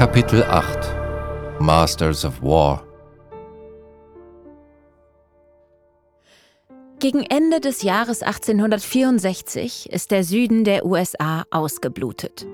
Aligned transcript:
Kapitel 0.00 0.42
8 0.44 1.60
Masters 1.60 2.24
of 2.24 2.40
War 2.40 2.82
Gegen 6.98 7.20
Ende 7.24 7.60
des 7.60 7.82
Jahres 7.82 8.22
1864 8.22 9.92
ist 9.92 10.10
der 10.10 10.24
Süden 10.24 10.64
der 10.64 10.86
USA 10.86 11.44
ausgeblutet. 11.50 12.46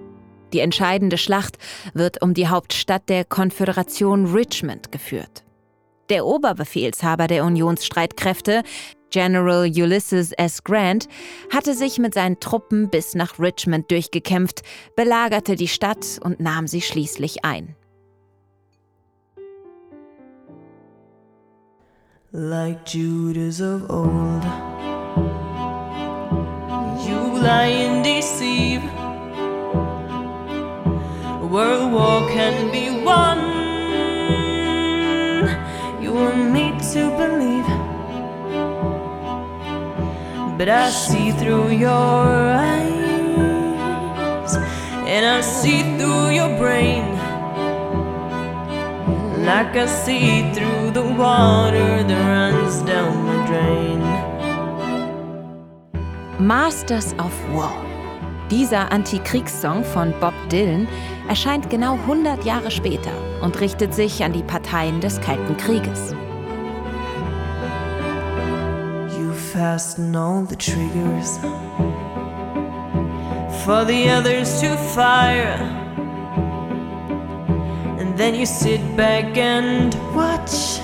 Die 0.52 0.58
entscheidende 0.58 1.18
Schlacht 1.18 1.58
wird 1.94 2.20
um 2.20 2.34
die 2.34 2.48
Hauptstadt 2.48 3.08
der 3.08 3.24
Konföderation 3.24 4.26
Richmond 4.26 4.90
geführt. 4.90 5.45
Der 6.08 6.24
Oberbefehlshaber 6.24 7.26
der 7.26 7.44
Unionsstreitkräfte, 7.44 8.62
General 9.10 9.66
Ulysses 9.66 10.32
S. 10.32 10.62
Grant, 10.62 11.08
hatte 11.52 11.74
sich 11.74 11.98
mit 11.98 12.14
seinen 12.14 12.38
Truppen 12.38 12.90
bis 12.90 13.14
nach 13.14 13.38
Richmond 13.38 13.90
durchgekämpft, 13.90 14.62
belagerte 14.94 15.56
die 15.56 15.68
Stadt 15.68 16.20
und 16.22 16.38
nahm 16.38 16.66
sie 16.68 16.80
schließlich 16.80 17.44
ein. 17.44 17.74
Like 22.32 22.86
Judas 22.86 23.62
of 23.62 23.88
old, 23.88 24.44
you 27.08 27.40
lie 27.40 27.86
and 27.86 28.04
deceive. 28.04 28.82
A 31.40 31.48
world 31.48 31.92
war 31.94 32.28
can 32.28 32.70
be 32.70 32.90
won. 33.04 33.55
Want 36.16 36.50
me 36.50 36.72
to 36.92 37.10
believe, 37.20 37.68
but 40.56 40.68
I 40.68 40.88
see 40.88 41.30
through 41.32 41.72
your 41.72 41.92
eyes, 42.56 43.76
and 45.06 45.26
I 45.26 45.42
see 45.42 45.82
through 45.98 46.30
your 46.30 46.56
brain. 46.58 47.04
Like 49.44 49.76
I 49.76 49.86
see 49.86 50.50
through 50.54 50.92
the 50.92 51.04
water 51.04 52.02
that 52.08 52.22
runs 52.26 52.80
down 52.82 53.26
the 53.26 53.38
drain. 53.46 54.00
Masters 56.38 57.12
of 57.18 57.32
War. 57.52 57.72
Dieser 58.50 58.90
Antikriegssong 58.90 59.84
von 59.84 60.14
Bob 60.18 60.34
Dylan 60.50 60.88
erscheint 61.28 61.68
genau 61.68 61.98
100 62.06 62.44
Jahre 62.44 62.70
später 62.70 63.12
und 63.42 63.60
richtet 63.60 63.94
sich 63.94 64.22
an 64.24 64.32
die 64.32 64.42
Parteien 64.42 65.00
des 65.00 65.20
Kalten 65.20 65.56
Krieges. 65.56 66.14
You 69.18 69.32
fasten 69.32 70.14
all 70.14 70.46
the 70.48 70.56
triggers 70.56 71.38
for 73.64 73.84
the 73.84 74.10
others 74.10 74.60
to 74.60 74.76
fire. 74.94 75.76
then 78.16 78.34
you 78.34 78.46
sit 78.46 78.80
back 78.96 79.36
and 79.36 79.94
watch 80.14 80.78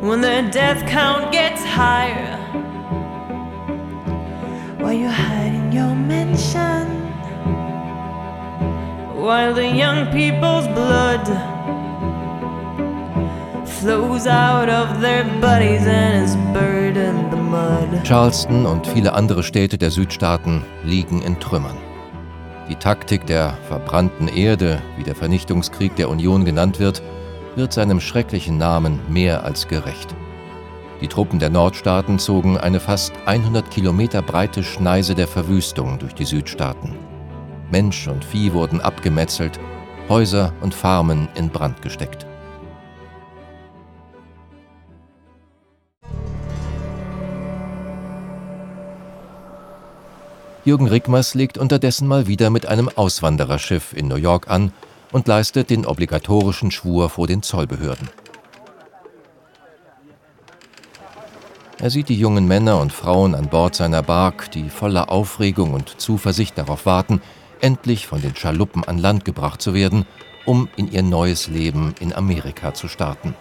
when 0.00 0.20
the 0.20 0.48
death 0.50 0.84
count 0.88 1.30
gets 1.30 1.62
higher. 1.62 2.36
While 4.80 4.94
you're 4.94 5.08
hiding 5.08 5.70
your 5.70 5.94
mansion, 5.94 7.01
while 9.22 9.54
the 9.54 9.64
young 9.64 10.06
people's 10.06 10.66
blood 10.74 11.24
flows 13.64 14.26
out 14.26 14.68
of 14.68 15.00
their 15.00 15.22
bodies 15.40 15.86
and 15.86 16.24
is 16.24 16.34
buried 16.52 16.96
in 16.96 17.30
the 17.30 17.36
mud. 17.36 18.02
Charleston 18.02 18.66
und 18.66 18.84
viele 18.84 19.12
andere 19.12 19.44
Städte 19.44 19.78
der 19.78 19.92
Südstaaten 19.92 20.64
liegen 20.82 21.22
in 21.22 21.38
Trümmern. 21.38 21.76
Die 22.68 22.74
Taktik 22.74 23.24
der 23.26 23.56
verbrannten 23.68 24.26
Erde, 24.26 24.82
wie 24.96 25.04
der 25.04 25.14
Vernichtungskrieg 25.14 25.94
der 25.94 26.08
Union 26.08 26.44
genannt 26.44 26.80
wird, 26.80 27.00
wird 27.54 27.72
seinem 27.72 28.00
schrecklichen 28.00 28.58
Namen 28.58 28.98
mehr 29.08 29.44
als 29.44 29.68
gerecht. 29.68 30.16
Die 31.00 31.08
Truppen 31.08 31.38
der 31.38 31.50
Nordstaaten 31.50 32.18
zogen 32.18 32.58
eine 32.58 32.80
fast 32.80 33.12
100 33.26 33.70
Kilometer 33.70 34.20
breite 34.20 34.64
Schneise 34.64 35.14
der 35.14 35.28
Verwüstung 35.28 36.00
durch 36.00 36.14
die 36.14 36.24
Südstaaten. 36.24 37.11
Mensch 37.72 38.06
und 38.06 38.22
Vieh 38.22 38.52
wurden 38.52 38.82
abgemetzelt, 38.82 39.58
Häuser 40.10 40.52
und 40.60 40.74
Farmen 40.74 41.26
in 41.34 41.48
Brand 41.48 41.80
gesteckt. 41.80 42.26
Jürgen 50.66 50.86
Rickmers 50.86 51.34
legt 51.34 51.56
unterdessen 51.56 52.06
mal 52.06 52.26
wieder 52.26 52.50
mit 52.50 52.66
einem 52.66 52.90
Auswandererschiff 52.94 53.94
in 53.94 54.06
New 54.06 54.16
York 54.16 54.50
an 54.50 54.72
und 55.10 55.26
leistet 55.26 55.70
den 55.70 55.86
obligatorischen 55.86 56.70
Schwur 56.70 57.08
vor 57.08 57.26
den 57.26 57.42
Zollbehörden. 57.42 58.10
Er 61.80 61.90
sieht 61.90 62.10
die 62.10 62.18
jungen 62.18 62.46
Männer 62.46 62.78
und 62.80 62.92
Frauen 62.92 63.34
an 63.34 63.48
Bord 63.48 63.74
seiner 63.74 64.02
Bark, 64.02 64.50
die 64.50 64.68
voller 64.68 65.10
Aufregung 65.10 65.72
und 65.72 66.00
Zuversicht 66.00 66.58
darauf 66.58 66.84
warten, 66.84 67.22
endlich 67.62 68.06
von 68.06 68.20
den 68.20 68.36
Schaluppen 68.36 68.84
an 68.84 68.98
Land 68.98 69.24
gebracht 69.24 69.62
zu 69.62 69.72
werden, 69.72 70.04
um 70.44 70.68
in 70.76 70.92
ihr 70.92 71.02
neues 71.02 71.48
Leben 71.48 71.94
in 72.00 72.12
Amerika 72.12 72.74
zu 72.74 72.88
starten. 72.88 73.34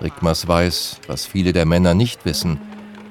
Rickmers 0.00 0.46
weiß, 0.46 1.00
was 1.08 1.26
viele 1.26 1.52
der 1.52 1.66
Männer 1.66 1.94
nicht 1.94 2.24
wissen, 2.24 2.60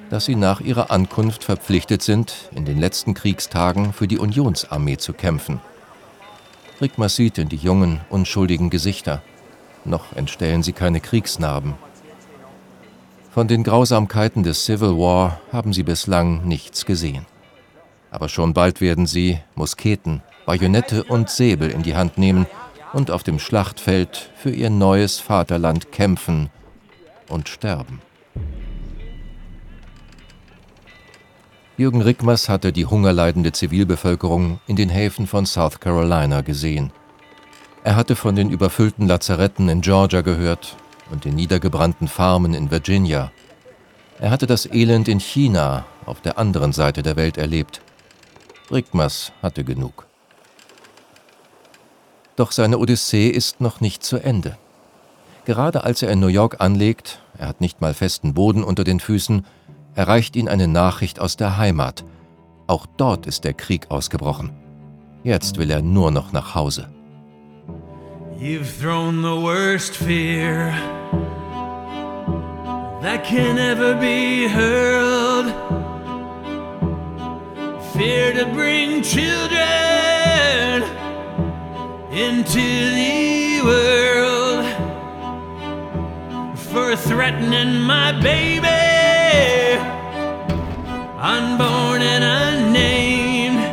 dass 0.10 0.26
sie 0.26 0.36
nach 0.36 0.62
ihrer 0.62 0.90
Ankunft 0.90 1.44
verpflichtet 1.44 2.02
sind, 2.02 2.50
in 2.56 2.64
den 2.64 2.78
letzten 2.78 3.14
Kriegstagen 3.14 3.92
für 3.92 4.08
die 4.08 4.20
Unionsarmee 4.20 4.98
zu 4.98 5.14
kämpfen. 5.14 5.60
Rigmas 6.80 7.16
sieht 7.16 7.38
in 7.40 7.50
die 7.50 7.58
jungen, 7.58 8.02
unschuldigen 8.10 8.70
Gesichter. 8.70 9.22
Noch 9.84 10.14
entstellen 10.16 10.64
sie 10.64 10.74
keine 10.74 11.02
Kriegsnarben. 11.02 11.74
Von 13.32 13.48
den 13.48 13.64
Grausamkeiten 13.64 14.44
des 14.44 14.66
Civil 14.66 14.98
War 14.98 15.42
haben 15.52 15.74
sie 15.74 15.84
bislang 15.84 16.48
nichts 16.48 16.86
gesehen. 16.86 17.26
Aber 18.12 18.30
schon 18.30 18.54
bald 18.54 18.82
werden 18.82 19.06
sie 19.06 19.40
Musketen, 19.56 20.22
Bajonette 20.46 21.04
und 21.04 21.30
Säbel 21.30 21.70
in 21.72 21.84
die 21.84 21.96
Hand 21.96 22.18
nehmen 22.18 22.46
und 22.94 23.12
auf 23.12 23.24
dem 23.24 23.40
Schlachtfeld 23.40 24.32
für 24.36 24.52
ihr 24.52 24.70
neues 24.70 25.20
Vaterland 25.20 25.92
kämpfen 25.92 26.50
und 27.28 27.50
sterben. 27.50 28.02
Jürgen 31.78 32.02
Rickmers 32.02 32.50
hatte 32.50 32.74
die 32.74 32.88
hungerleidende 32.88 33.52
Zivilbevölkerung 33.52 34.60
in 34.66 34.76
den 34.76 34.90
Häfen 34.90 35.28
von 35.28 35.46
South 35.46 35.80
Carolina 35.80 36.42
gesehen. 36.42 36.92
Er 37.84 37.96
hatte 37.96 38.16
von 38.16 38.36
den 38.36 38.50
überfüllten 38.50 39.08
Lazaretten 39.08 39.70
in 39.70 39.82
Georgia 39.82 40.22
gehört 40.22 40.76
und 41.12 41.24
den 41.24 41.36
niedergebrannten 41.36 42.08
Farmen 42.08 42.56
in 42.56 42.72
Virginia. 42.72 43.32
Er 44.20 44.32
hatte 44.32 44.48
das 44.48 44.66
Elend 44.66 45.08
in 45.08 45.20
China 45.20 45.86
auf 46.08 46.20
der 46.22 46.40
anderen 46.40 46.74
Seite 46.74 47.04
der 47.04 47.16
Welt 47.16 47.38
erlebt. 47.38 47.82
Rickmers 48.72 49.32
hatte 49.42 49.64
genug. 49.64 50.08
Doch 52.36 52.52
seine 52.52 52.78
Odyssee 52.78 53.30
ist 53.30 53.62
noch 53.62 53.82
nicht 53.82 54.04
zu 54.04 54.18
Ende. 54.18 54.58
Gerade 55.46 55.84
als 55.84 56.02
er 56.02 56.12
in 56.12 56.20
New 56.20 56.28
York 56.28 56.58
anlegt, 56.60 57.22
er 57.38 57.48
hat 57.48 57.62
nicht 57.62 57.82
mal 57.82 57.94
festen 57.94 58.34
Boden 58.34 58.64
unter 58.64 58.84
den 58.84 59.00
Füßen, 59.00 59.46
erreicht 59.96 60.36
ihn 60.36 60.48
eine 60.48 60.68
Nachricht 60.68 61.20
aus 61.20 61.38
der 61.38 61.58
Heimat. 61.58 62.04
Auch 62.68 62.86
dort 62.98 63.26
ist 63.26 63.44
der 63.44 63.54
Krieg 63.54 63.90
ausgebrochen. 63.90 64.52
Jetzt 65.24 65.58
will 65.58 65.72
er 65.72 65.82
nur 65.82 66.12
noch 66.12 66.32
nach 66.32 66.54
Hause. 66.54 66.90
You've 68.40 68.80
thrown 68.80 69.24
the 69.24 69.42
worst 69.42 69.96
fear 69.96 70.72
that 73.02 73.24
can 73.24 73.58
ever 73.58 73.96
be 73.96 74.48
hurled. 74.48 75.87
Fear 77.98 78.34
to 78.34 78.46
bring 78.54 79.02
children 79.02 79.58
into 82.12 82.68
the 82.94 83.62
world 83.66 84.66
for 86.60 86.96
threatening 86.96 87.82
my 87.82 88.12
baby. 88.22 88.68
unborn 91.18 92.04
and 92.04 92.24
unnamed. 92.24 93.64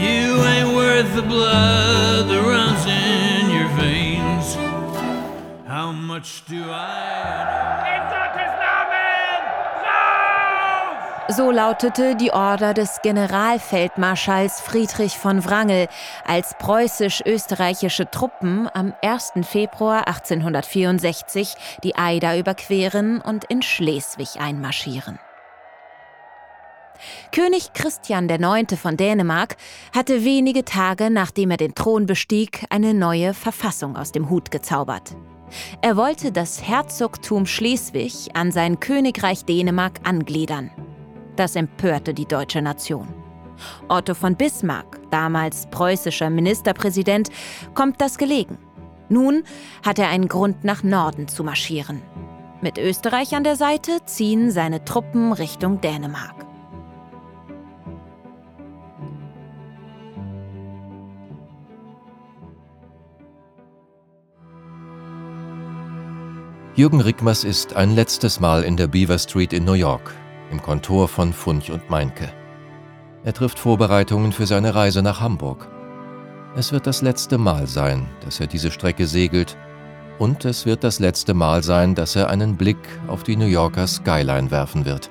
You 0.00 0.42
ain't 0.42 0.74
worth 0.74 1.14
the 1.14 1.22
blood 1.22 2.30
that 2.30 2.42
runs 2.42 2.86
in 2.86 3.50
your 3.54 3.68
veins. 3.76 4.54
How 5.68 5.92
much 5.92 6.46
do 6.46 6.64
I 6.64 7.60
know? 7.60 7.65
So 11.36 11.50
lautete 11.50 12.16
die 12.16 12.32
Order 12.32 12.72
des 12.72 13.02
Generalfeldmarschalls 13.02 14.62
Friedrich 14.62 15.18
von 15.18 15.44
Wrangel, 15.44 15.86
als 16.24 16.54
preußisch-österreichische 16.58 18.10
Truppen 18.10 18.70
am 18.72 18.94
1. 19.02 19.32
Februar 19.42 20.08
1864 20.08 21.54
die 21.84 21.94
Eider 21.94 22.38
überqueren 22.38 23.20
und 23.20 23.44
in 23.44 23.60
Schleswig 23.60 24.40
einmarschieren. 24.40 25.18
König 27.32 27.74
Christian 27.74 28.30
IX. 28.30 28.80
von 28.80 28.96
Dänemark 28.96 29.56
hatte 29.94 30.24
wenige 30.24 30.64
Tage 30.64 31.10
nachdem 31.10 31.50
er 31.50 31.58
den 31.58 31.74
Thron 31.74 32.06
bestieg, 32.06 32.64
eine 32.70 32.94
neue 32.94 33.34
Verfassung 33.34 33.98
aus 33.98 34.10
dem 34.10 34.30
Hut 34.30 34.50
gezaubert. 34.50 35.14
Er 35.82 35.98
wollte 35.98 36.32
das 36.32 36.62
Herzogtum 36.62 37.44
Schleswig 37.44 38.30
an 38.32 38.52
sein 38.52 38.80
Königreich 38.80 39.44
Dänemark 39.44 40.00
angliedern. 40.02 40.70
Das 41.36 41.54
empörte 41.54 42.14
die 42.14 42.26
deutsche 42.26 42.62
Nation. 42.62 43.08
Otto 43.88 44.14
von 44.14 44.36
Bismarck, 44.36 45.00
damals 45.10 45.66
preußischer 45.70 46.30
Ministerpräsident, 46.30 47.30
kommt 47.74 48.00
das 48.00 48.18
gelegen. 48.18 48.58
Nun 49.08 49.44
hat 49.84 49.98
er 49.98 50.08
einen 50.08 50.28
Grund, 50.28 50.64
nach 50.64 50.82
Norden 50.82 51.28
zu 51.28 51.44
marschieren. 51.44 52.02
Mit 52.60 52.78
Österreich 52.78 53.34
an 53.34 53.44
der 53.44 53.56
Seite 53.56 54.00
ziehen 54.06 54.50
seine 54.50 54.84
Truppen 54.84 55.32
Richtung 55.32 55.80
Dänemark. 55.80 56.34
Jürgen 66.74 67.00
Rickmers 67.00 67.44
ist 67.44 67.74
ein 67.74 67.94
letztes 67.94 68.38
Mal 68.38 68.62
in 68.62 68.76
der 68.76 68.86
Beaver 68.86 69.18
Street 69.18 69.54
in 69.54 69.64
New 69.64 69.72
York, 69.72 70.14
im 70.50 70.62
Kontor 70.62 71.08
von 71.08 71.32
Funch 71.32 71.70
und 71.70 71.90
Meinke. 71.90 72.32
Er 73.24 73.32
trifft 73.32 73.58
Vorbereitungen 73.58 74.32
für 74.32 74.46
seine 74.46 74.74
Reise 74.74 75.02
nach 75.02 75.20
Hamburg. 75.20 75.68
Es 76.54 76.72
wird 76.72 76.86
das 76.86 77.02
letzte 77.02 77.38
Mal 77.38 77.66
sein, 77.66 78.06
dass 78.24 78.40
er 78.40 78.46
diese 78.46 78.70
Strecke 78.70 79.06
segelt, 79.06 79.56
und 80.18 80.44
es 80.44 80.64
wird 80.64 80.84
das 80.84 80.98
letzte 80.98 81.34
Mal 81.34 81.62
sein, 81.62 81.94
dass 81.94 82.16
er 82.16 82.30
einen 82.30 82.56
Blick 82.56 82.78
auf 83.06 83.22
die 83.22 83.36
New 83.36 83.46
Yorker 83.46 83.86
Skyline 83.86 84.50
werfen 84.50 84.86
wird. 84.86 85.10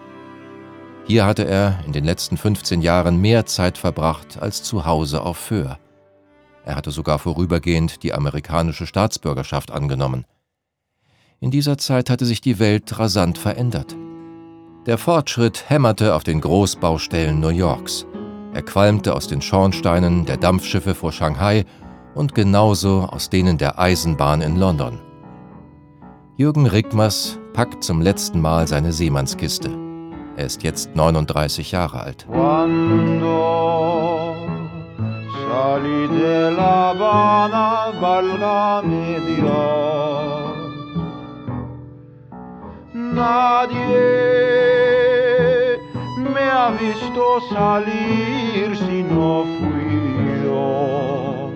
Hier 1.06 1.26
hatte 1.26 1.46
er 1.46 1.80
in 1.86 1.92
den 1.92 2.04
letzten 2.04 2.38
15 2.38 2.82
Jahren 2.82 3.18
mehr 3.18 3.46
Zeit 3.46 3.78
verbracht 3.78 4.42
als 4.42 4.64
zu 4.64 4.86
Hause 4.86 5.22
auf 5.22 5.38
Föhr. 5.38 5.78
Er 6.64 6.76
hatte 6.76 6.90
sogar 6.90 7.20
vorübergehend 7.20 8.02
die 8.02 8.14
amerikanische 8.14 8.88
Staatsbürgerschaft 8.88 9.70
angenommen. 9.70 10.26
In 11.40 11.52
dieser 11.52 11.78
Zeit 11.78 12.10
hatte 12.10 12.26
sich 12.26 12.42
die 12.42 12.58
Welt 12.58 12.98
rasant 12.98 13.38
verändert. 13.38 13.96
Der 14.86 15.00
Fortschritt 15.00 15.68
hämmerte 15.68 16.14
auf 16.14 16.24
den 16.24 16.42
Großbaustellen 16.42 17.40
New 17.40 17.50
Yorks. 17.50 18.06
Er 18.54 18.62
qualmte 18.62 19.16
aus 19.16 19.28
den 19.28 19.42
Schornsteinen 19.42 20.26
der 20.26 20.38
Dampfschiffe 20.38 20.94
vor 20.94 21.12
Shanghai 21.12 21.66
und 22.14 22.36
genauso 22.36 23.10
aus 23.12 23.32
denen 23.32 23.58
der 23.58 23.80
Eisenbahn 23.80 24.42
in 24.42 24.58
London. 24.58 25.00
Jürgen 26.38 26.68
Rickmers 26.68 27.40
packt 27.54 27.84
zum 27.84 28.00
letzten 28.00 28.40
Mal 28.40 28.68
seine 28.68 28.94
Seemannskiste. 28.94 29.72
Er 30.38 30.46
ist 30.46 30.62
jetzt 30.62 30.96
39 30.96 31.72
Jahre 31.72 32.02
alt. 32.02 32.28
Quando 32.32 34.36
sali 35.50 36.08
della 36.10 36.94
Habana, 36.94 37.92
valgame 38.00 39.20
Dios. 39.26 39.96
Nadie 42.94 44.55
visto 46.72 47.42
salir 47.50 48.76
si 48.76 49.04
no 49.04 49.44
fui 49.44 50.02
yo. 50.44 51.50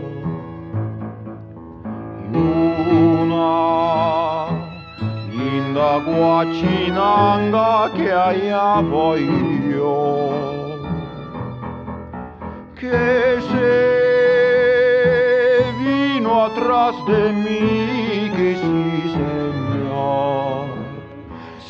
Y 2.32 2.36
una 3.24 4.48
linda 5.32 5.92
guachinanga 6.06 7.92
que 7.94 8.12
allá 8.12 8.82
voy 8.82 9.28
yo. 9.72 10.80
Que 12.80 13.42
se 13.50 13.70
vino 15.84 16.32
atrás 16.46 16.96
de 17.08 17.22
mí, 17.34 18.32
que 18.36 18.50
sí. 18.56 18.99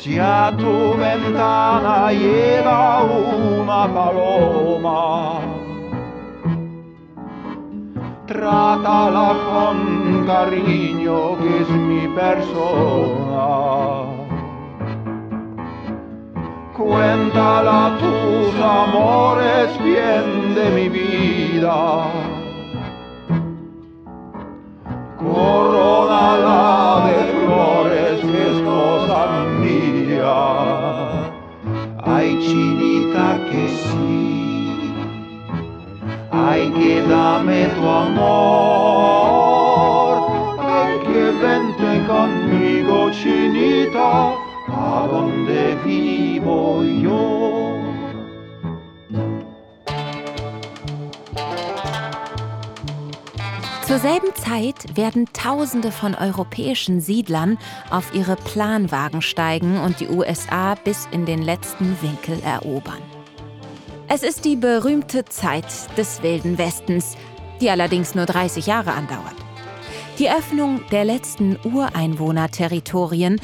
Si 0.02 0.18
a 0.18 0.50
tu 0.56 0.96
ventana 0.96 2.10
llega 2.10 3.02
una 3.02 3.86
paloma, 3.92 5.40
trátala 8.26 9.34
con 9.50 10.24
cariño 10.26 11.36
que 11.36 11.60
es 11.60 11.68
mi 11.68 12.08
persona. 12.16 13.46
Cuéntala 16.74 17.98
tus 18.00 18.54
amores 18.58 19.68
bien 19.84 20.54
de 20.54 20.70
mi 20.76 20.88
vida. 20.88 22.06
Corona 25.18 27.04
de 27.04 27.18
flores 27.44 28.20
que 28.22 28.50
es 28.50 28.62
cosa. 28.62 29.59
gloria 30.20 31.32
ai 32.02 32.40
cinica 32.42 33.38
che 33.48 33.68
sì 33.68 34.92
ai 36.28 36.70
che 36.72 37.02
dame 37.06 37.74
tu 37.74 37.84
amor 37.84 38.98
ai 40.58 40.98
che 41.00 41.30
vente 41.32 42.04
conmigo 42.06 43.10
cinita 43.12 44.32
a 44.68 45.06
donde 45.10 45.76
vivo 45.82 46.82
io. 46.82 47.49
Zur 53.90 53.98
selben 53.98 54.32
Zeit 54.36 54.96
werden 54.96 55.26
Tausende 55.32 55.90
von 55.90 56.14
europäischen 56.14 57.00
Siedlern 57.00 57.58
auf 57.90 58.14
ihre 58.14 58.36
Planwagen 58.36 59.20
steigen 59.20 59.80
und 59.80 59.98
die 59.98 60.06
USA 60.06 60.76
bis 60.76 61.08
in 61.10 61.26
den 61.26 61.42
letzten 61.42 62.00
Winkel 62.00 62.40
erobern. 62.44 63.02
Es 64.06 64.22
ist 64.22 64.44
die 64.44 64.54
berühmte 64.54 65.24
Zeit 65.24 65.66
des 65.98 66.22
Wilden 66.22 66.56
Westens, 66.56 67.16
die 67.60 67.68
allerdings 67.68 68.14
nur 68.14 68.26
30 68.26 68.66
Jahre 68.66 68.92
andauert. 68.92 69.34
Die 70.20 70.30
Öffnung 70.30 70.82
der 70.92 71.04
letzten 71.04 71.58
Ureinwohnerterritorien 71.64 73.40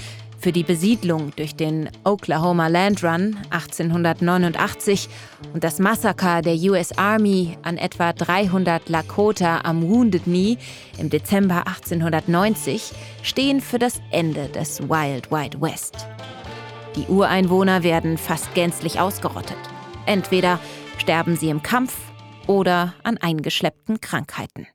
für 0.47 0.53
die 0.53 0.63
Besiedlung 0.63 1.33
durch 1.35 1.57
den 1.57 1.91
Oklahoma 2.05 2.69
Land 2.69 3.03
Run 3.03 3.37
1889 3.51 5.09
und 5.53 5.65
das 5.65 5.81
Massaker 5.81 6.41
der 6.41 6.55
US 6.71 6.97
Army 6.97 7.59
an 7.63 7.77
etwa 7.79 8.13
300 8.13 8.89
Lakota 8.89 9.63
am 9.65 9.83
Wounded 9.83 10.23
Knee 10.23 10.57
im 10.99 11.11
Dezember 11.11 11.67
1890 11.67 12.93
stehen 13.25 13.61
für 13.61 13.81
das 13.81 14.01
Ende 14.13 14.47
des 14.47 14.89
Wild 14.89 15.33
Wild 15.33 15.61
West. 15.61 16.07
Die 16.95 17.09
Ureinwohner 17.09 17.83
werden 17.83 18.17
fast 18.17 18.55
gänzlich 18.55 19.01
ausgerottet. 19.01 19.59
Entweder 20.07 20.61
sterben 20.99 21.35
sie 21.35 21.49
im 21.49 21.65
Kampf 21.65 21.97
oder 22.47 22.95
an 23.03 23.19
eingeschleppten 23.19 24.01
Krankheiten. 24.01 24.69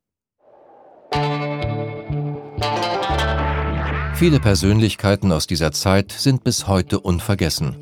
Viele 4.21 4.39
Persönlichkeiten 4.39 5.31
aus 5.31 5.47
dieser 5.47 5.71
Zeit 5.71 6.11
sind 6.11 6.43
bis 6.43 6.67
heute 6.67 6.99
unvergessen, 6.99 7.75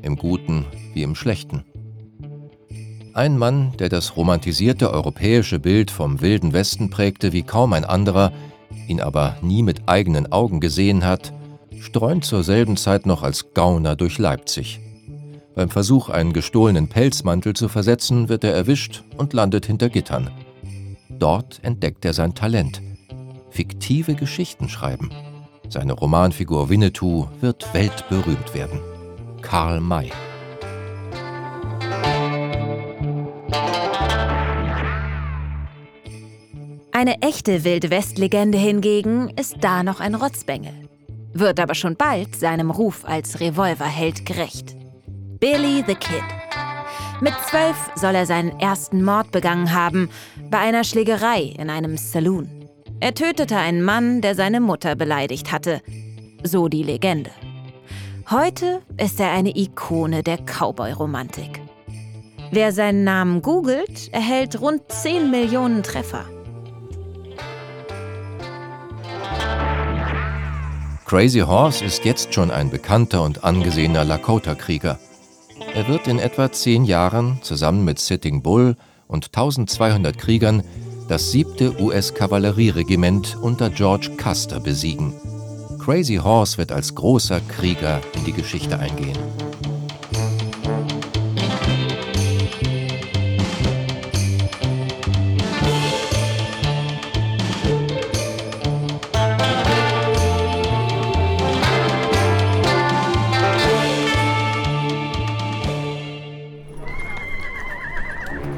im 0.00 0.14
Guten 0.14 0.64
wie 0.94 1.02
im 1.02 1.16
Schlechten. 1.16 1.64
Ein 3.14 3.36
Mann, 3.36 3.72
der 3.80 3.88
das 3.88 4.16
romantisierte 4.16 4.92
europäische 4.92 5.58
Bild 5.58 5.90
vom 5.90 6.20
wilden 6.20 6.52
Westen 6.52 6.88
prägte 6.88 7.32
wie 7.32 7.42
kaum 7.42 7.72
ein 7.72 7.84
anderer, 7.84 8.30
ihn 8.86 9.00
aber 9.00 9.34
nie 9.42 9.64
mit 9.64 9.88
eigenen 9.88 10.30
Augen 10.30 10.60
gesehen 10.60 11.04
hat, 11.04 11.32
streunt 11.80 12.24
zur 12.24 12.44
selben 12.44 12.76
Zeit 12.76 13.04
noch 13.04 13.24
als 13.24 13.52
Gauner 13.52 13.96
durch 13.96 14.18
Leipzig. 14.18 14.78
Beim 15.56 15.68
Versuch, 15.68 16.10
einen 16.10 16.32
gestohlenen 16.32 16.86
Pelzmantel 16.86 17.54
zu 17.54 17.68
versetzen, 17.68 18.28
wird 18.28 18.44
er 18.44 18.54
erwischt 18.54 19.02
und 19.16 19.32
landet 19.32 19.66
hinter 19.66 19.88
Gittern. 19.88 20.30
Dort 21.08 21.58
entdeckt 21.64 22.04
er 22.04 22.12
sein 22.12 22.36
Talent. 22.36 22.80
Fiktive 23.50 24.14
Geschichten 24.14 24.68
schreiben. 24.68 25.10
Seine 25.72 25.94
Romanfigur 25.94 26.68
Winnetou 26.68 27.28
wird 27.40 27.72
weltberühmt 27.72 28.52
werden. 28.52 28.78
Karl 29.40 29.80
May. 29.80 30.12
Eine 36.92 37.22
echte 37.22 37.64
Wilde 37.64 37.88
West-Legende 37.88 38.58
hingegen 38.58 39.30
ist 39.30 39.56
da 39.62 39.82
noch 39.82 40.00
ein 40.00 40.14
Rotzbengel. 40.14 40.74
Wird 41.32 41.58
aber 41.58 41.74
schon 41.74 41.96
bald 41.96 42.36
seinem 42.36 42.70
Ruf 42.70 43.06
als 43.06 43.40
Revolverheld 43.40 44.26
gerecht. 44.26 44.76
Billy 45.40 45.82
the 45.86 45.94
Kid. 45.94 46.22
Mit 47.22 47.32
zwölf 47.48 47.90
soll 47.94 48.14
er 48.14 48.26
seinen 48.26 48.60
ersten 48.60 49.02
Mord 49.02 49.30
begangen 49.30 49.72
haben, 49.72 50.10
bei 50.50 50.58
einer 50.58 50.84
Schlägerei 50.84 51.54
in 51.56 51.70
einem 51.70 51.96
Saloon. 51.96 52.61
Er 53.02 53.14
tötete 53.14 53.56
einen 53.56 53.82
Mann, 53.82 54.20
der 54.20 54.36
seine 54.36 54.60
Mutter 54.60 54.94
beleidigt 54.94 55.50
hatte. 55.50 55.82
So 56.44 56.68
die 56.68 56.84
Legende. 56.84 57.32
Heute 58.30 58.80
ist 58.96 59.18
er 59.18 59.32
eine 59.32 59.56
Ikone 59.56 60.22
der 60.22 60.38
Cowboy-Romantik. 60.38 61.60
Wer 62.52 62.70
seinen 62.70 63.02
Namen 63.02 63.42
googelt, 63.42 64.08
erhält 64.12 64.60
rund 64.60 64.82
10 64.86 65.32
Millionen 65.32 65.82
Treffer. 65.82 66.26
Crazy 71.04 71.40
Horse 71.40 71.84
ist 71.84 72.04
jetzt 72.04 72.32
schon 72.32 72.52
ein 72.52 72.70
bekannter 72.70 73.24
und 73.24 73.42
angesehener 73.42 74.04
Lakota-Krieger. 74.04 75.00
Er 75.74 75.88
wird 75.88 76.06
in 76.06 76.20
etwa 76.20 76.52
zehn 76.52 76.84
Jahren 76.84 77.40
zusammen 77.42 77.84
mit 77.84 77.98
Sitting 77.98 78.42
Bull 78.42 78.76
und 79.08 79.26
1200 79.26 80.16
Kriegern 80.16 80.62
das 81.12 81.30
siebte 81.30 81.78
US-Kavallerieregiment 81.78 83.36
unter 83.42 83.68
George 83.68 84.12
Custer 84.16 84.58
besiegen. 84.60 85.12
Crazy 85.78 86.16
Horse 86.16 86.56
wird 86.56 86.72
als 86.72 86.94
großer 86.94 87.38
Krieger 87.48 88.00
in 88.14 88.24
die 88.24 88.32
Geschichte 88.32 88.78
eingehen. 88.78 89.18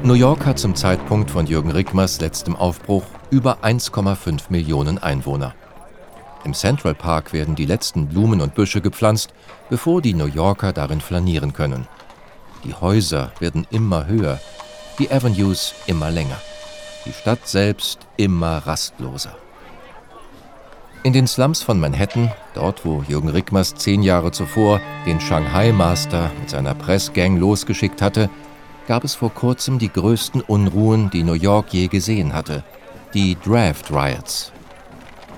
New 0.05 0.13
York 0.13 0.45
hat 0.45 0.59
zum 0.59 0.75
Zeitpunkt 0.75 1.31
von 1.31 1.47
Jürgen 1.47 1.71
Rickmers 1.71 2.21
letztem 2.21 2.55
Aufbruch 2.55 3.05
über 3.31 3.63
1,5 3.63 4.43
Millionen 4.49 4.99
Einwohner. 4.99 5.55
Im 6.43 6.53
Central 6.53 6.93
Park 6.93 7.33
werden 7.33 7.55
die 7.55 7.65
letzten 7.65 8.05
Blumen 8.05 8.39
und 8.39 8.53
Büsche 8.53 8.81
gepflanzt, 8.81 9.33
bevor 9.67 10.03
die 10.03 10.13
New 10.13 10.27
Yorker 10.27 10.73
darin 10.73 11.01
flanieren 11.01 11.53
können. 11.53 11.87
Die 12.63 12.75
Häuser 12.75 13.31
werden 13.39 13.65
immer 13.71 14.05
höher, 14.05 14.39
die 14.99 15.09
Avenues 15.09 15.73
immer 15.87 16.11
länger, 16.11 16.37
die 17.07 17.11
Stadt 17.11 17.47
selbst 17.47 17.97
immer 18.15 18.57
rastloser. 18.59 19.35
In 21.01 21.13
den 21.13 21.25
Slums 21.25 21.63
von 21.63 21.79
Manhattan, 21.79 22.31
dort 22.53 22.85
wo 22.85 23.03
Jürgen 23.07 23.29
Rickmers 23.29 23.73
zehn 23.73 24.03
Jahre 24.03 24.31
zuvor 24.31 24.81
den 25.07 25.19
Shanghai 25.19 25.71
Master 25.71 26.29
mit 26.39 26.51
seiner 26.51 26.75
Pressgang 26.75 27.37
losgeschickt 27.37 28.03
hatte, 28.03 28.29
gab 28.87 29.03
es 29.03 29.15
vor 29.15 29.33
kurzem 29.33 29.79
die 29.79 29.91
größten 29.91 30.41
Unruhen, 30.41 31.09
die 31.09 31.23
New 31.23 31.33
York 31.33 31.73
je 31.73 31.87
gesehen 31.87 32.33
hatte, 32.33 32.63
die 33.13 33.37
Draft 33.43 33.91
Riots. 33.91 34.51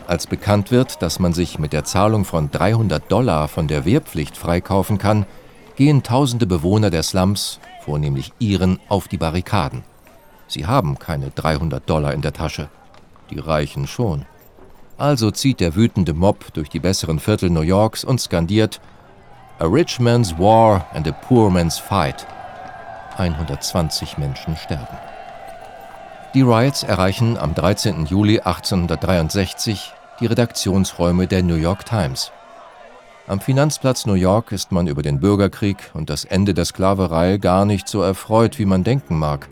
Als 0.07 0.27
bekannt 0.27 0.71
wird, 0.71 1.01
dass 1.01 1.19
man 1.19 1.33
sich 1.33 1.59
mit 1.59 1.73
der 1.73 1.83
Zahlung 1.83 2.23
von 2.23 2.49
300 2.49 3.11
Dollar 3.11 3.47
von 3.47 3.67
der 3.67 3.85
Wehrpflicht 3.85 4.37
freikaufen 4.37 4.97
kann, 4.97 5.25
gehen 5.75 6.01
tausende 6.01 6.47
Bewohner 6.47 6.89
der 6.89 7.03
Slums, 7.03 7.59
vornehmlich 7.83 8.31
Iren, 8.39 8.79
auf 8.87 9.07
die 9.07 9.17
Barrikaden. 9.17 9.83
Sie 10.47 10.65
haben 10.65 10.97
keine 10.97 11.29
300 11.29 11.89
Dollar 11.89 12.13
in 12.13 12.21
der 12.21 12.33
Tasche. 12.33 12.69
Die 13.29 13.39
Reichen 13.39 13.85
schon. 13.85 14.25
Also 14.97 15.29
zieht 15.29 15.59
der 15.59 15.75
wütende 15.75 16.13
Mob 16.13 16.53
durch 16.53 16.69
die 16.69 16.79
besseren 16.79 17.19
Viertel 17.19 17.49
New 17.49 17.61
Yorks 17.61 18.03
und 18.03 18.19
skandiert 18.19 18.79
A 19.59 19.65
rich 19.65 19.99
man's 19.99 20.37
war 20.37 20.85
and 20.93 21.07
a 21.07 21.11
poor 21.11 21.49
man's 21.49 21.77
fight. 21.77 22.25
120 23.17 24.17
Menschen 24.17 24.55
sterben. 24.55 24.97
Die 26.33 26.41
Riots 26.41 26.83
erreichen 26.83 27.37
am 27.37 27.55
13. 27.55 28.05
Juli 28.05 28.39
1863 28.39 29.93
die 30.19 30.25
Redaktionsräume 30.25 31.27
der 31.27 31.43
New 31.43 31.55
York 31.55 31.85
Times. 31.85 32.31
Am 33.27 33.39
Finanzplatz 33.39 34.05
New 34.05 34.13
York 34.13 34.51
ist 34.51 34.71
man 34.71 34.87
über 34.87 35.01
den 35.01 35.19
Bürgerkrieg 35.19 35.91
und 35.93 36.09
das 36.09 36.25
Ende 36.25 36.53
der 36.53 36.65
Sklaverei 36.65 37.37
gar 37.37 37.65
nicht 37.65 37.87
so 37.87 38.01
erfreut, 38.01 38.57
wie 38.57 38.65
man 38.65 38.83
denken 38.83 39.17
mag. 39.19 39.49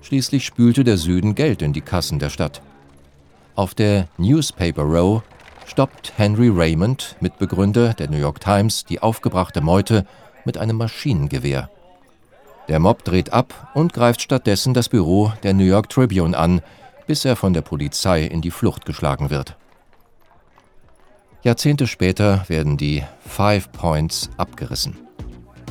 Schließlich 0.00 0.44
spülte 0.44 0.84
der 0.84 0.96
Süden 0.96 1.34
Geld 1.34 1.62
in 1.62 1.72
die 1.72 1.80
Kassen 1.80 2.18
der 2.18 2.30
Stadt. 2.30 2.62
Auf 3.56 3.74
der 3.74 4.08
Newspaper 4.18 4.82
Row 4.82 5.22
stoppt 5.66 6.12
Henry 6.16 6.48
Raymond, 6.48 7.16
Mitbegründer 7.20 7.94
der 7.94 8.10
New 8.10 8.18
York 8.18 8.40
Times, 8.40 8.84
die 8.84 9.00
aufgebrachte 9.00 9.60
Meute 9.60 10.06
mit 10.44 10.58
einem 10.58 10.76
Maschinengewehr. 10.76 11.70
Der 12.68 12.78
Mob 12.78 13.04
dreht 13.04 13.32
ab 13.32 13.70
und 13.74 13.92
greift 13.92 14.22
stattdessen 14.22 14.72
das 14.72 14.88
Büro 14.88 15.32
der 15.42 15.52
New 15.52 15.64
York 15.64 15.90
Tribune 15.90 16.36
an, 16.36 16.62
bis 17.06 17.24
er 17.24 17.36
von 17.36 17.52
der 17.52 17.60
Polizei 17.60 18.22
in 18.22 18.40
die 18.40 18.50
Flucht 18.50 18.86
geschlagen 18.86 19.30
wird. 19.30 19.56
Jahrzehnte 21.42 21.86
später 21.86 22.44
werden 22.48 22.78
die 22.78 23.02
Five 23.26 23.70
Points 23.70 24.30
abgerissen. 24.38 24.96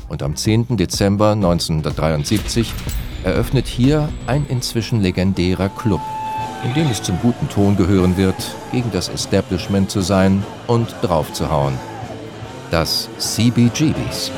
Und 0.08 0.22
am 0.22 0.36
10. 0.36 0.78
Dezember 0.78 1.32
1973 1.32 2.72
eröffnet 3.24 3.66
hier 3.66 4.10
ein 4.28 4.46
inzwischen 4.46 5.02
legendärer 5.02 5.70
Club, 5.70 6.02
in 6.64 6.76
dem 6.76 6.92
es 6.92 7.02
zum 7.02 7.18
guten 7.20 7.50
Ton 7.50 7.76
gehören 7.76 8.18
wird, 8.18 8.36
gegen 8.72 8.92
das 8.92 9.10
Establishment 9.10 9.90
zu 9.90 10.02
sein 10.02 10.44
und 10.68 10.94
draufzuhauen. 11.02 11.74
Das 12.70 13.10
CBGBs. 13.18 14.32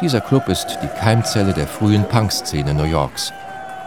Dieser 0.00 0.20
Club 0.20 0.48
ist 0.48 0.78
die 0.80 1.00
Keimzelle 1.00 1.52
der 1.52 1.66
frühen 1.66 2.04
Punk-Szene 2.04 2.72
New 2.72 2.84
Yorks. 2.84 3.32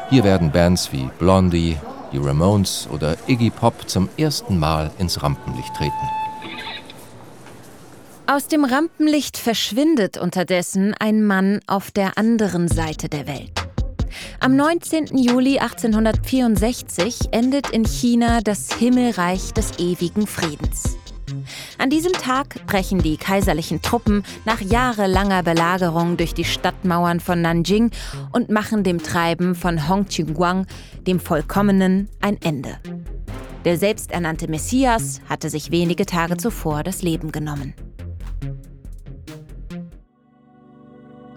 Hier 0.10 0.26
werden 0.26 0.52
Bands 0.52 0.92
wie 0.92 1.10
Blondie, 1.20 1.78
die 2.12 2.18
Ramones 2.18 2.90
oder 2.92 3.16
Iggy 3.28 3.50
Pop 3.50 3.88
zum 3.88 4.10
ersten 4.18 4.60
Mal 4.60 4.92
ins 5.00 5.24
Rampenlicht 5.24 5.74
treten. 5.74 5.94
Aus 8.28 8.48
dem 8.50 8.66
Rampenlicht 8.66 9.38
verschwindet 9.38 10.18
unterdessen 10.18 10.94
ein 11.00 11.24
Mann 11.24 11.62
auf 11.66 11.92
der 11.92 12.18
anderen 12.18 12.68
Seite 12.68 13.08
der 13.08 13.26
Welt. 13.26 13.52
Am 14.42 14.58
19. 14.58 15.18
Juli 15.18 15.60
1864 15.60 17.30
endet 17.32 17.70
in 17.70 17.86
China 17.86 18.42
das 18.42 18.74
Himmelreich 18.74 19.54
des 19.54 19.80
ewigen 19.80 20.28
Friedens. 20.28 20.98
An 21.78 21.90
diesem 21.90 22.14
Tag 22.14 22.66
brechen 22.68 23.02
die 23.02 23.18
kaiserlichen 23.18 23.82
Truppen 23.82 24.24
nach 24.46 24.62
jahrelanger 24.62 25.44
Belagerung 25.44 26.18
durch 26.18 26.34
die 26.34 26.46
Stadtmauern 26.46 27.20
von 27.20 27.42
Nanjing 27.42 27.92
und 28.32 28.50
machen 28.50 28.84
dem 28.84 29.02
Treiben 29.02 29.56
von 29.56 29.88
Hong 29.88 30.06
Qingguang, 30.06 30.68
dem 31.08 31.20
Vollkommenen, 31.20 32.10
ein 32.22 32.38
Ende. 32.42 32.78
Der 33.66 33.78
selbsternannte 33.78 34.48
Messias 34.48 35.22
hatte 35.30 35.50
sich 35.50 35.72
wenige 35.72 36.06
Tage 36.06 36.38
zuvor 36.38 36.84
das 36.84 37.02
Leben 37.02 37.32
genommen. 37.32 37.74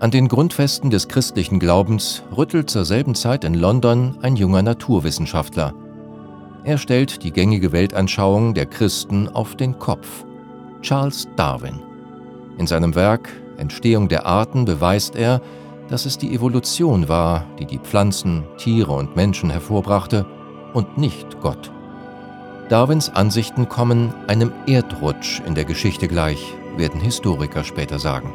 An 0.01 0.11
den 0.11 0.29
Grundfesten 0.29 0.91
des 0.91 1.09
christlichen 1.09 1.59
Glaubens 1.59 2.23
rüttelt 2.37 2.69
zur 2.69 2.85
selben 2.85 3.15
Zeit 3.15 3.45
in 3.45 3.55
London 3.55 4.19
ein 4.21 4.37
junger 4.37 4.63
Naturwissenschaftler– 4.63 5.75
er 6.65 6.79
stellt 6.79 7.23
die 7.23 7.33
gängige 7.33 7.73
Weltanschauung 7.73 8.55
der 8.55 8.67
Christen 8.67 9.29
auf 9.29 9.55
den 9.55 9.79
Kopf. 9.79 10.25
Charles 10.81 11.29
Darwin. 11.37 11.81
In 12.59 12.67
seinem 12.67 12.95
Werk 12.95 13.29
Entstehung 13.57 14.09
der 14.09 14.27
Arten 14.27 14.65
beweist 14.65 15.17
er, 15.17 15.41
dass 15.89 16.07
es 16.07 16.19
die 16.19 16.35
Evolution 16.35 17.09
war, 17.09 17.45
die 17.59 17.67
die 17.67 17.79
Pflanzen, 17.79 18.45
Tiere 18.57 18.93
und 18.93 19.17
Menschen 19.17 19.51
hervorbrachte 19.51 20.27
und 20.73 20.99
nicht 20.99 21.41
Gott. 21.41 21.71
Darwins 22.69 23.11
Ansichten 23.11 23.69
kommen 23.69 24.15
einem 24.27 24.51
Erdrutsch 24.67 25.41
in 25.47 25.55
der 25.55 25.65
Geschichte 25.65 26.09
gleich, 26.09 26.55
werden 26.77 27.01
Historiker 27.01 27.63
später 27.63 27.99
sagen. 27.99 28.33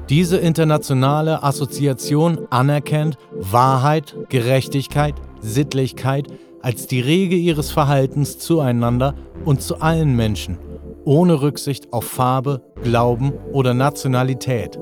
diese 0.09 0.37
internationale 0.37 1.43
Assoziation 1.43 2.47
anerkennt 2.49 3.17
Wahrheit, 3.31 4.15
Gerechtigkeit, 4.29 5.15
Sittlichkeit 5.39 6.27
als 6.61 6.87
die 6.87 7.01
Regel 7.01 7.39
ihres 7.39 7.71
Verhaltens 7.71 8.37
zueinander 8.37 9.15
und 9.45 9.61
zu 9.61 9.81
allen 9.81 10.15
Menschen, 10.15 10.57
ohne 11.03 11.41
Rücksicht 11.41 11.91
auf 11.91 12.05
Farbe, 12.05 12.61
Glauben 12.83 13.33
oder 13.51 13.73
Nationalität. 13.73 14.79